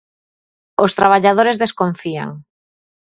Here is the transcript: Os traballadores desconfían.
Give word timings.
Os 0.85 0.95
traballadores 0.99 1.59
desconfían. 1.63 2.29